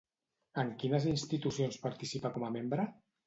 En 0.61 0.71
quines 0.83 1.05
institucions 1.11 1.77
participa 1.85 2.35
com 2.39 2.47
a 2.49 2.53
membre? 2.59 2.89